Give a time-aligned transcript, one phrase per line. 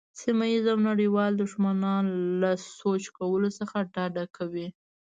[0.21, 2.03] سیمه ییز او نړیوال دښمنان
[2.41, 4.67] له سوچ کولو څخه ډډه کوي.